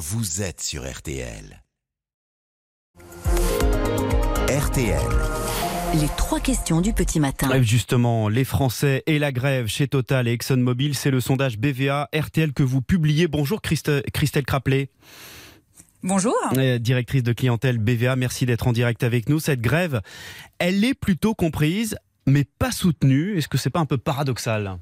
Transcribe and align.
vous 0.00 0.40
êtes 0.40 0.62
sur 0.62 0.90
RTL. 0.90 1.62
RTL. 4.48 4.98
Les 6.00 6.08
trois 6.16 6.40
questions 6.40 6.80
du 6.80 6.94
petit 6.94 7.20
matin. 7.20 7.48
Bref, 7.48 7.62
justement, 7.62 8.30
les 8.30 8.44
Français 8.44 9.02
et 9.06 9.18
la 9.18 9.30
grève 9.30 9.66
chez 9.66 9.88
Total 9.88 10.26
et 10.26 10.32
ExxonMobil, 10.32 10.94
c'est 10.94 11.10
le 11.10 11.20
sondage 11.20 11.58
BVA 11.58 12.08
RTL 12.14 12.54
que 12.54 12.62
vous 12.62 12.80
publiez. 12.80 13.28
Bonjour 13.28 13.60
Christe- 13.60 14.02
Christelle 14.12 14.46
Craplet, 14.46 14.88
Bonjour. 16.02 16.34
euh, 16.56 16.78
directrice 16.78 17.22
de 17.22 17.34
clientèle 17.34 17.76
BVA. 17.76 18.16
Merci 18.16 18.46
d'être 18.46 18.68
en 18.68 18.72
direct 18.72 19.02
avec 19.02 19.28
nous. 19.28 19.38
Cette 19.38 19.60
grève, 19.60 20.00
elle 20.58 20.82
est 20.82 20.94
plutôt 20.94 21.34
comprise, 21.34 21.98
mais 22.26 22.44
pas 22.44 22.72
soutenue. 22.72 23.36
Est-ce 23.36 23.48
que 23.48 23.58
c'est 23.58 23.68
pas 23.70 23.80
un 23.80 23.86
peu 23.86 23.98
paradoxal? 23.98 24.78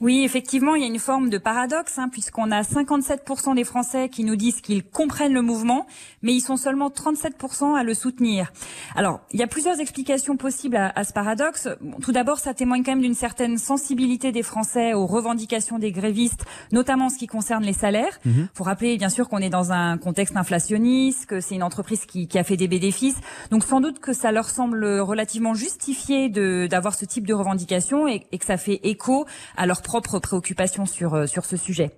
Oui, 0.00 0.24
effectivement, 0.24 0.74
il 0.74 0.82
y 0.82 0.84
a 0.84 0.88
une 0.88 0.98
forme 0.98 1.30
de 1.30 1.38
paradoxe, 1.38 1.98
hein, 1.98 2.08
puisqu'on 2.10 2.50
a 2.50 2.62
57% 2.62 3.54
des 3.54 3.64
Français 3.64 4.08
qui 4.08 4.24
nous 4.24 4.36
disent 4.36 4.60
qu'ils 4.60 4.84
comprennent 4.84 5.32
le 5.32 5.42
mouvement, 5.42 5.86
mais 6.22 6.34
ils 6.34 6.40
sont 6.40 6.56
seulement 6.56 6.88
37% 6.88 7.76
à 7.76 7.82
le 7.82 7.94
soutenir. 7.94 8.52
Alors, 8.94 9.20
il 9.32 9.40
y 9.40 9.42
a 9.42 9.46
plusieurs 9.46 9.80
explications 9.80 10.36
possibles 10.36 10.76
à, 10.76 10.92
à 10.94 11.04
ce 11.04 11.12
paradoxe. 11.12 11.68
Bon, 11.80 11.98
tout 12.00 12.12
d'abord, 12.12 12.38
ça 12.38 12.54
témoigne 12.54 12.82
quand 12.82 12.92
même 12.92 13.02
d'une 13.02 13.14
certaine 13.14 13.58
sensibilité 13.58 14.32
des 14.32 14.42
Français 14.42 14.94
aux 14.94 15.06
revendications 15.06 15.78
des 15.78 15.92
grévistes, 15.92 16.44
notamment 16.72 17.06
en 17.06 17.10
ce 17.10 17.18
qui 17.18 17.26
concerne 17.26 17.64
les 17.64 17.72
salaires. 17.72 18.18
Il 18.24 18.48
faut 18.54 18.64
rappeler, 18.64 18.96
bien 18.96 19.08
sûr, 19.08 19.28
qu'on 19.28 19.38
est 19.38 19.50
dans 19.50 19.72
un 19.72 19.98
contexte 19.98 20.36
inflationniste, 20.36 21.26
que 21.26 21.40
c'est 21.40 21.54
une 21.54 21.62
entreprise 21.62 22.06
qui, 22.06 22.28
qui 22.28 22.38
a 22.38 22.44
fait 22.44 22.56
des 22.56 22.68
bénéfices. 22.68 23.16
Donc, 23.50 23.64
sans 23.64 23.80
doute 23.80 23.98
que 23.98 24.12
ça 24.12 24.32
leur 24.32 24.48
semble 24.48 24.84
relativement 25.00 25.54
justifié 25.54 26.28
d'avoir 26.28 26.94
ce 26.94 27.04
type 27.04 27.26
de 27.26 27.34
revendication 27.34 28.08
et, 28.08 28.26
et 28.32 28.38
que 28.38 28.44
ça 28.44 28.56
fait 28.56 28.80
écho 28.84 29.26
à 29.56 29.61
leurs 29.66 29.82
propres 29.82 30.18
préoccupations 30.18 30.86
sur, 30.86 31.14
euh, 31.14 31.26
sur 31.26 31.44
ce 31.44 31.56
sujet. 31.56 31.90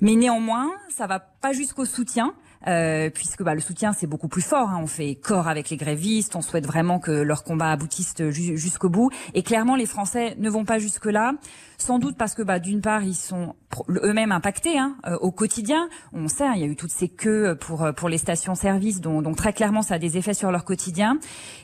Mais 0.00 0.14
néanmoins, 0.14 0.70
ça 0.94 1.06
va 1.06 1.18
pas 1.20 1.52
jusqu'au 1.52 1.84
soutien. 1.84 2.34
Euh, 2.66 3.10
puisque 3.10 3.42
bah, 3.42 3.54
le 3.54 3.60
soutien 3.60 3.92
c'est 3.92 4.06
beaucoup 4.06 4.28
plus 4.28 4.42
fort. 4.42 4.70
hein. 4.70 4.80
On 4.82 4.86
fait 4.86 5.14
corps 5.14 5.48
avec 5.48 5.70
les 5.70 5.76
grévistes, 5.76 6.34
on 6.36 6.42
souhaite 6.42 6.66
vraiment 6.66 6.98
que 6.98 7.10
leur 7.12 7.44
combat 7.44 7.70
aboutisse 7.70 8.14
ju- 8.30 8.56
jusqu'au 8.56 8.88
bout. 8.88 9.10
Et 9.34 9.42
clairement, 9.42 9.76
les 9.76 9.86
Français 9.86 10.34
ne 10.38 10.50
vont 10.50 10.64
pas 10.64 10.78
jusque 10.78 11.06
là, 11.06 11.32
sans 11.78 11.98
doute 11.98 12.16
parce 12.16 12.34
que 12.34 12.42
bah, 12.42 12.58
d'une 12.58 12.80
part 12.80 13.02
ils 13.04 13.14
sont 13.14 13.54
eux-mêmes 13.88 14.32
impactés 14.32 14.78
hein, 14.78 14.96
euh, 15.06 15.16
au 15.18 15.30
quotidien. 15.30 15.88
On 16.12 16.26
sait, 16.28 16.44
hein, 16.44 16.52
il 16.56 16.60
y 16.60 16.64
a 16.64 16.66
eu 16.66 16.76
toutes 16.76 16.90
ces 16.90 17.08
queues 17.08 17.54
pour 17.60 17.84
euh, 17.84 17.92
pour 17.92 18.08
les 18.08 18.18
stations-service, 18.18 19.00
donc, 19.00 19.22
donc 19.22 19.36
très 19.36 19.52
clairement 19.52 19.82
ça 19.82 19.94
a 19.94 19.98
des 19.98 20.16
effets 20.16 20.34
sur 20.34 20.50
leur 20.50 20.64
quotidien. 20.64 21.18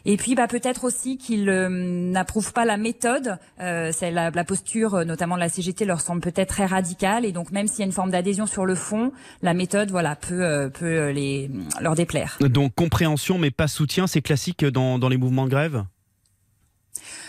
Et 0.05 0.17
puis 0.17 0.35
bah, 0.35 0.47
peut-être 0.47 0.85
aussi 0.85 1.17
qu'ils 1.19 1.49
euh, 1.49 1.69
n'approuvent 1.69 2.53
pas 2.53 2.65
la 2.65 2.77
méthode. 2.77 3.39
Euh, 3.61 3.91
c'est 3.93 4.11
la, 4.11 4.31
la 4.31 4.45
posture, 4.45 4.95
euh, 4.97 5.05
notamment 5.05 5.35
de 5.35 5.41
la 5.41 5.49
CGT, 5.49 5.85
leur 5.85 6.01
semble 6.01 6.21
peut-être 6.21 6.51
très 6.51 6.67
radicale. 6.67 7.25
Et 7.25 7.33
donc 7.33 7.51
même 7.51 7.67
s'il 7.67 7.81
y 7.81 7.83
a 7.83 7.87
une 7.87 7.93
forme 7.93 8.11
d'adhésion 8.11 8.47
sur 8.47 8.67
le 8.67 8.75
fond, 8.75 9.13
la 9.43 9.55
méthode, 9.55 9.91
voilà, 9.91 10.15
peut 10.17 10.71
peut 10.73 10.84
euh, 10.85 11.13
les 11.13 11.51
leur 11.81 11.95
déplaire. 11.95 12.39
Donc 12.41 12.75
compréhension, 12.75 13.39
mais 13.39 13.51
pas 13.51 13.69
soutien, 13.69 14.07
c'est 14.07 14.23
classique 14.23 14.65
dans, 14.65 14.99
dans 14.99 15.09
les 15.09 15.17
mouvements 15.17 15.45
de 15.45 15.51
grève? 15.51 15.85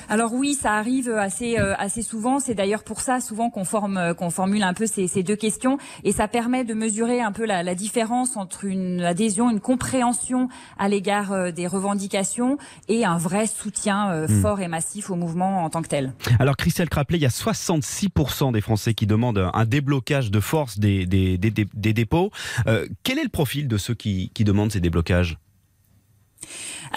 Alors 0.09 0.33
oui, 0.33 0.53
ça 0.53 0.73
arrive 0.73 1.09
assez 1.09 1.57
euh, 1.59 1.73
assez 1.77 2.01
souvent. 2.01 2.39
C'est 2.39 2.53
d'ailleurs 2.53 2.83
pour 2.83 3.01
ça 3.01 3.19
souvent 3.19 3.49
qu'on 3.49 3.65
forme 3.65 3.97
euh, 3.97 4.13
qu'on 4.13 4.29
formule 4.29 4.63
un 4.63 4.73
peu 4.73 4.85
ces, 4.85 5.07
ces 5.07 5.23
deux 5.23 5.35
questions 5.35 5.77
et 6.03 6.11
ça 6.11 6.27
permet 6.27 6.63
de 6.63 6.73
mesurer 6.73 7.21
un 7.21 7.31
peu 7.31 7.45
la, 7.45 7.63
la 7.63 7.75
différence 7.75 8.37
entre 8.37 8.65
une 8.65 9.01
adhésion, 9.01 9.49
une 9.49 9.59
compréhension 9.59 10.49
à 10.77 10.87
l'égard 10.89 11.31
euh, 11.31 11.51
des 11.51 11.67
revendications 11.67 12.57
et 12.87 13.05
un 13.05 13.17
vrai 13.17 13.47
soutien 13.47 14.11
euh, 14.11 14.27
fort 14.27 14.59
et 14.61 14.67
massif 14.67 15.09
au 15.09 15.15
mouvement 15.15 15.63
en 15.63 15.69
tant 15.69 15.81
que 15.81 15.87
tel. 15.87 16.13
Alors 16.39 16.57
Christelle 16.57 16.89
Craplet, 16.89 17.17
il 17.17 17.21
y 17.21 17.25
a 17.25 17.29
66% 17.29 18.51
des 18.51 18.61
Français 18.61 18.93
qui 18.93 19.07
demandent 19.07 19.49
un 19.53 19.65
déblocage 19.65 20.31
de 20.31 20.39
force 20.39 20.77
des, 20.79 21.05
des, 21.05 21.37
des- 21.37 21.51
des- 21.51 21.67
des 21.73 21.93
dépôts. 21.93 22.31
Euh, 22.67 22.87
quel 23.03 23.17
est 23.19 23.23
le 23.23 23.29
profil 23.29 23.67
de 23.67 23.77
ceux 23.77 23.93
qui, 23.95 24.29
qui 24.33 24.43
demandent 24.43 24.71
ces 24.71 24.79
déblocages? 24.81 25.37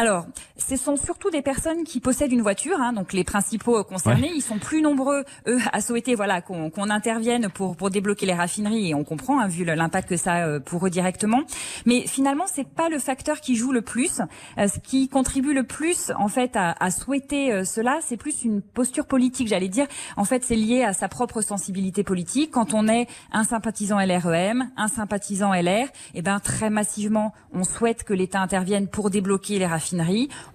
Alors, 0.01 0.27
ce 0.57 0.77
sont 0.77 0.97
surtout 0.97 1.29
des 1.29 1.43
personnes 1.43 1.83
qui 1.83 1.99
possèdent 1.99 2.31
une 2.31 2.41
voiture, 2.41 2.81
hein, 2.81 2.93
donc 2.93 3.13
les 3.13 3.25
principaux 3.25 3.83
concernés, 3.83 4.31
ils 4.33 4.43
sont 4.43 4.61
plus 4.61 4.81
nombreux, 4.81 5.25
eux, 5.49 5.59
à 5.73 5.81
souhaiter 5.81 6.15
voilà 6.15 6.41
qu'on 6.41 6.71
intervienne 6.91 7.49
pour 7.49 7.75
pour 7.75 7.91
débloquer 7.91 8.25
les 8.25 8.33
raffineries, 8.33 8.91
et 8.91 8.95
on 8.95 9.03
comprend, 9.03 9.41
hein, 9.41 9.49
vu 9.49 9.65
l'impact 9.65 10.09
que 10.09 10.17
ça 10.17 10.35
a 10.35 10.47
euh, 10.47 10.61
pour 10.61 10.87
eux 10.87 10.91
directement. 10.91 11.41
Mais 11.85 12.07
finalement, 12.07 12.45
c'est 12.47 12.69
pas 12.69 12.89
le 12.89 13.01
facteur 13.01 13.41
qui 13.41 13.57
joue 13.57 13.73
le 13.73 13.83
plus. 13.83 14.21
Euh, 14.59 14.69
ce 14.69 14.79
qui 14.79 15.09
contribue 15.09 15.53
le 15.53 15.65
plus, 15.65 16.13
en 16.17 16.29
fait, 16.29 16.55
à, 16.55 16.77
à 16.79 16.93
souhaiter 16.93 17.53
euh, 17.53 17.65
cela, 17.65 17.99
c'est 18.01 18.17
plus 18.17 18.45
une 18.45 18.63
posture 18.63 19.07
politique, 19.07 19.49
j'allais 19.49 19.69
dire. 19.69 19.89
En 20.17 20.25
fait, 20.25 20.45
c'est 20.45 20.55
lié 20.55 20.85
à 20.85 20.93
sa 20.93 21.09
propre 21.09 21.41
sensibilité 21.41 22.05
politique. 22.05 22.53
Quand 22.53 22.73
on 22.73 22.87
est 22.87 23.09
un 23.33 23.43
sympathisant 23.43 23.99
LREM, 23.99 24.71
un 24.77 24.89
sympathisant 24.89 25.53
LR, 25.53 25.89
eh 26.15 26.23
ben 26.23 26.39
très 26.39 26.71
massivement, 26.71 27.33
on 27.53 27.65
souhaite 27.65 28.05
que 28.05 28.15
l'État 28.15 28.41
intervienne 28.41 28.87
pour 28.87 29.11
débloquer 29.11 29.59
les 29.59 29.67
raffineries. 29.67 29.88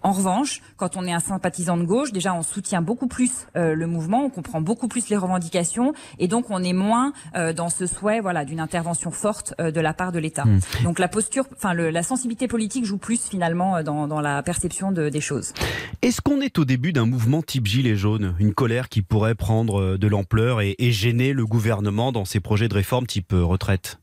En 0.01 0.11
revanche, 0.11 0.61
quand 0.77 0.97
on 0.97 1.05
est 1.05 1.11
un 1.13 1.19
sympathisant 1.19 1.77
de 1.77 1.83
gauche, 1.83 2.11
déjà 2.11 2.33
on 2.33 2.41
soutient 2.44 2.81
beaucoup 2.81 3.07
plus 3.07 3.31
euh, 3.55 3.75
le 3.75 3.88
mouvement, 3.88 4.23
on 4.25 4.29
comprend 4.29 4.61
beaucoup 4.61 4.88
plus 4.88 5.09
les 5.09 5.17
revendications, 5.17 5.94
et 6.19 6.27
donc 6.27 6.49
on 6.49 6.63
est 6.63 6.73
moins 6.73 7.13
euh, 7.35 7.53
dans 7.53 7.69
ce 7.69 7.88
souhait, 7.88 8.19
voilà, 8.19 8.45
d'une 8.45 8.59
intervention 8.59 9.11
forte 9.11 9.53
euh, 9.59 9.72
de 9.72 9.79
la 9.81 9.93
part 9.93 10.11
de 10.11 10.19
l'État. 10.19 10.43
Donc 10.83 10.99
la 10.99 11.07
posture, 11.07 11.45
enfin 11.55 11.73
la 11.73 12.03
sensibilité 12.03 12.47
politique 12.47 12.85
joue 12.85 12.97
plus 12.97 13.22
finalement 13.27 13.81
dans, 13.83 14.07
dans 14.07 14.22
la 14.22 14.43
perception 14.43 14.91
de- 14.91 15.09
des 15.09 15.22
choses. 15.22 15.53
Est-ce 16.01 16.22
qu'on 16.22 16.41
est 16.41 16.59
au 16.59 16.66
début 16.66 16.93
d'un 16.93 17.05
mouvement 17.05 17.41
type 17.41 17.66
Gilets 17.66 17.95
jaunes? 17.95 18.35
Une 18.39 18.53
colère 18.53 18.89
qui 18.89 19.01
pourrait 19.01 19.35
prendre 19.35 19.97
de 19.97 20.07
l'ampleur 20.07 20.61
et, 20.61 20.75
et 20.79 20.91
gêner 20.91 21.33
le 21.33 21.45
gouvernement 21.45 22.11
dans 22.11 22.25
ses 22.25 22.39
projets 22.39 22.67
de 22.67 22.73
réforme 22.73 23.07
type 23.07 23.31
retraite? 23.33 23.99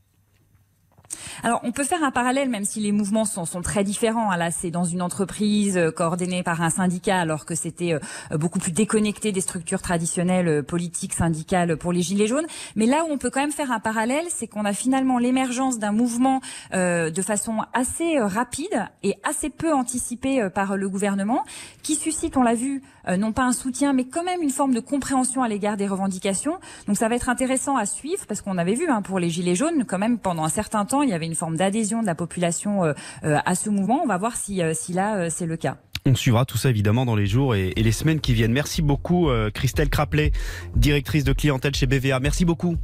Alors, 1.43 1.59
on 1.63 1.71
peut 1.71 1.83
faire 1.83 2.03
un 2.03 2.11
parallèle, 2.11 2.49
même 2.49 2.65
si 2.65 2.79
les 2.79 2.91
mouvements 2.91 3.25
sont, 3.25 3.45
sont 3.45 3.61
très 3.61 3.83
différents. 3.83 4.31
hein. 4.31 4.37
Là, 4.37 4.51
c'est 4.51 4.69
dans 4.69 4.83
une 4.83 5.01
entreprise 5.01 5.77
euh, 5.77 5.91
coordonnée 5.91 6.43
par 6.43 6.61
un 6.61 6.69
syndicat, 6.69 7.19
alors 7.19 7.45
que 7.45 7.55
c'était 7.55 7.93
euh, 7.93 8.37
beaucoup 8.37 8.59
plus 8.59 8.71
déconnecté 8.71 9.31
des 9.31 9.41
structures 9.41 9.81
traditionnelles 9.81 10.47
euh, 10.47 10.61
politiques, 10.61 11.13
syndicales 11.13 11.77
pour 11.77 11.93
les 11.93 12.01
Gilets 12.01 12.27
jaunes. 12.27 12.45
Mais 12.75 12.85
là 12.85 13.03
où 13.03 13.11
on 13.11 13.17
peut 13.17 13.29
quand 13.31 13.41
même 13.41 13.51
faire 13.51 13.71
un 13.71 13.79
parallèle, 13.79 14.25
c'est 14.29 14.47
qu'on 14.47 14.65
a 14.65 14.73
finalement 14.73 15.17
l'émergence 15.17 15.79
d'un 15.79 15.91
mouvement 15.91 16.41
euh, 16.73 17.09
de 17.09 17.21
façon 17.21 17.57
assez 17.73 18.19
rapide 18.19 18.87
et 19.01 19.15
assez 19.23 19.49
peu 19.49 19.73
anticipé 19.73 20.41
euh, 20.41 20.49
par 20.49 20.77
le 20.77 20.89
gouvernement, 20.89 21.43
qui 21.81 21.95
suscite, 21.95 22.37
on 22.37 22.43
l'a 22.43 22.53
vu, 22.53 22.83
non 23.17 23.31
pas 23.31 23.43
un 23.43 23.51
soutien, 23.51 23.93
mais 23.93 24.05
quand 24.05 24.23
même 24.23 24.41
une 24.43 24.51
forme 24.51 24.73
de 24.75 24.79
compréhension 24.79 25.41
à 25.41 25.47
l'égard 25.47 25.75
des 25.75 25.87
revendications. 25.87 26.59
Donc 26.87 26.97
ça 26.97 27.09
va 27.09 27.15
être 27.15 27.29
intéressant 27.29 27.75
à 27.75 27.85
suivre, 27.87 28.25
parce 28.27 28.41
qu'on 28.41 28.57
avait 28.59 28.75
vu 28.75 28.87
hein, 28.87 29.01
pour 29.01 29.17
les 29.17 29.29
Gilets 29.29 29.55
jaunes, 29.55 29.85
quand 29.85 29.97
même 29.97 30.19
pendant 30.19 30.43
un 30.43 30.49
certain 30.49 30.85
temps, 30.85 31.01
il 31.01 31.09
y 31.09 31.13
avait 31.13 31.25
une 31.25 31.30
forme 31.35 31.57
d'adhésion 31.57 32.01
de 32.01 32.05
la 32.05 32.15
population 32.15 32.83
euh, 32.83 32.93
euh, 33.23 33.37
à 33.45 33.55
ce 33.55 33.69
mouvement. 33.69 34.01
On 34.03 34.07
va 34.07 34.17
voir 34.17 34.35
si, 34.35 34.61
euh, 34.61 34.73
si 34.73 34.93
là, 34.93 35.29
c'est 35.29 35.45
le 35.45 35.57
cas. 35.57 35.77
On 36.05 36.15
suivra 36.15 36.45
tout 36.45 36.57
ça 36.57 36.69
évidemment 36.69 37.05
dans 37.05 37.15
les 37.15 37.27
jours 37.27 37.53
et, 37.53 37.73
les 37.75 37.91
semaines 37.91 38.19
qui 38.19 38.33
viennent. 38.33 38.51
Merci 38.51 38.81
beaucoup 38.81 39.29
Christelle 39.53 39.89
Craplet, 39.89 40.31
directrice 40.75 41.23
de 41.23 41.31
clientèle 41.31 41.75
chez 41.75 41.85
BVA. 41.85 42.19
Merci 42.19 42.43
beaucoup. 42.43 42.75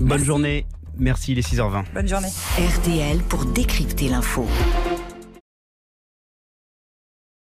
Bonne 0.00 0.08
Merci. 0.08 0.24
journée. 0.24 0.66
Merci, 0.98 1.32
il 1.32 1.38
est 1.38 1.48
6h20. 1.48 1.84
Bonne 1.94 2.08
journée. 2.08 2.28
RTL 2.58 3.18
pour 3.28 3.44
décrypter 3.44 4.08
l'info. 4.08 4.46